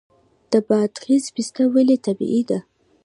[0.51, 2.59] د بادغیس پسته ولې طبیعي ده؟